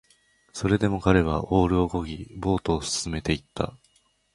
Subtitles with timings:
[0.51, 3.77] それでも彼はオールを漕ぎ、ボートを進めていった